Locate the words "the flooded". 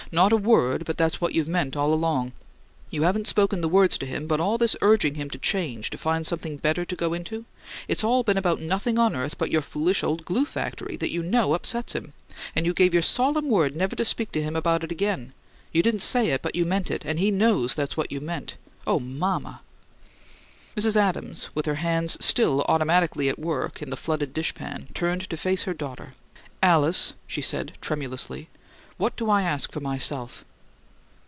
23.91-24.33